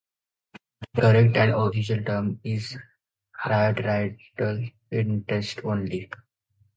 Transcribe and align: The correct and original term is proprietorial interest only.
The 0.95 0.99
correct 1.01 1.37
and 1.37 1.51
original 1.53 2.03
term 2.03 2.39
is 2.43 2.75
proprietorial 3.35 4.67
interest 4.89 5.59
only. 5.63 6.09